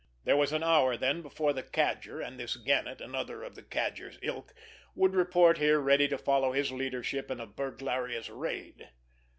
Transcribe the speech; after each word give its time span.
There 0.23 0.35
was 0.35 0.51
an 0.51 0.63
hour, 0.63 0.97
then, 0.97 1.21
before 1.21 1.53
the 1.53 1.61
Cadger 1.61 2.21
and 2.21 2.39
this 2.39 2.55
Gannet, 2.55 3.01
another 3.01 3.43
of 3.43 3.53
the 3.53 3.61
Cadger's 3.61 4.17
ilk, 4.23 4.51
would 4.95 5.13
report 5.13 5.59
here 5.59 5.79
ready 5.79 6.07
to 6.07 6.17
follow 6.17 6.53
his 6.53 6.71
leadership 6.71 7.29
in 7.29 7.39
a 7.39 7.45
burglarious 7.45 8.27
raid. 8.27 8.89